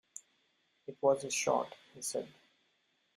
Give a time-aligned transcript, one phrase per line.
[0.87, 2.27] "It was a shot," he said.